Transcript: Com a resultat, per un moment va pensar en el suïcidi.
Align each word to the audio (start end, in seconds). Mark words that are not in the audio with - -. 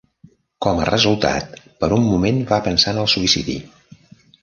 Com 0.65 0.81
a 0.81 0.87
resultat, 0.89 1.53
per 1.83 1.91
un 2.01 2.09
moment 2.09 2.43
va 2.55 2.63
pensar 2.71 2.97
en 2.97 3.07
el 3.07 3.15
suïcidi. 3.17 3.63